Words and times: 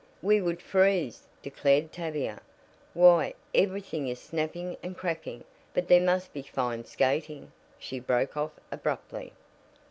"We 0.23 0.41
would 0.41 0.63
freeze," 0.63 1.27
declared 1.43 1.91
Tavia. 1.91 2.41
"Why, 2.95 3.35
everything 3.53 4.07
is 4.07 4.19
snapping 4.19 4.75
and 4.81 4.97
cracking 4.97 5.43
but 5.75 5.87
there 5.89 6.01
must 6.01 6.33
be 6.33 6.41
fine 6.41 6.85
skating," 6.85 7.51
she 7.77 7.99
broke 7.99 8.35
off 8.35 8.53
abruptly. 8.71 9.31